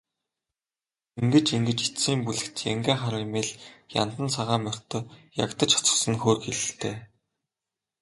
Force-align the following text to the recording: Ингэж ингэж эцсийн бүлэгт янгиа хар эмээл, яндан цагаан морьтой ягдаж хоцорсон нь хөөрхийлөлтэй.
Ингэж 1.19 1.47
ингэж 1.57 1.79
эцсийн 1.87 2.19
бүлэгт 2.25 2.57
янгиа 2.71 2.97
хар 2.99 3.15
эмээл, 3.25 3.51
яндан 4.01 4.27
цагаан 4.35 4.61
морьтой 4.65 5.03
ягдаж 5.45 5.69
хоцорсон 5.73 6.11
нь 6.13 6.21
хөөрхийлөлтэй. 6.21 6.95